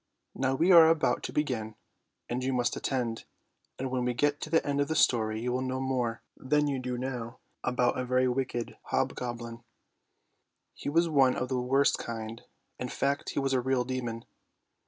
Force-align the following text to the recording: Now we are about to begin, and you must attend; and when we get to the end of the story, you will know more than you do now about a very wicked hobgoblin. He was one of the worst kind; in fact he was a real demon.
Now 0.33 0.55
we 0.55 0.71
are 0.71 0.89
about 0.89 1.21
to 1.25 1.31
begin, 1.31 1.75
and 2.27 2.43
you 2.43 2.53
must 2.53 2.75
attend; 2.75 3.25
and 3.77 3.91
when 3.91 4.03
we 4.03 4.15
get 4.15 4.41
to 4.41 4.49
the 4.49 4.65
end 4.65 4.81
of 4.81 4.87
the 4.87 4.95
story, 4.95 5.39
you 5.39 5.51
will 5.51 5.61
know 5.61 5.79
more 5.79 6.23
than 6.35 6.65
you 6.65 6.79
do 6.79 6.97
now 6.97 7.37
about 7.63 7.99
a 7.99 8.03
very 8.03 8.27
wicked 8.27 8.77
hobgoblin. 8.85 9.63
He 10.73 10.89
was 10.89 11.07
one 11.07 11.35
of 11.35 11.49
the 11.49 11.61
worst 11.61 11.99
kind; 11.99 12.41
in 12.79 12.89
fact 12.89 13.29
he 13.33 13.39
was 13.39 13.53
a 13.53 13.61
real 13.61 13.83
demon. 13.83 14.25